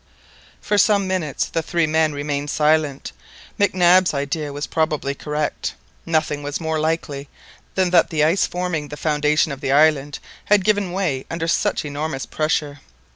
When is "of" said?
9.51-9.61